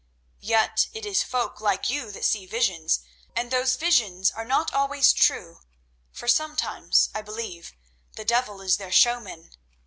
[0.39, 3.01] Yet it is folk like you that see visions,
[3.35, 5.59] and those visions are not always true,
[6.11, 7.73] for sometimes, I believe,
[8.15, 9.51] the devil is their showman.